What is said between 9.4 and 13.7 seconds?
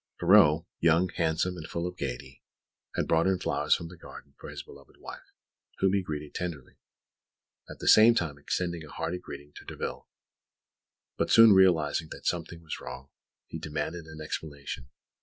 to Derville; but soon realising that something was wrong, he